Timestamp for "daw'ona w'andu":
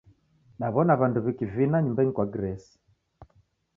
0.61-1.19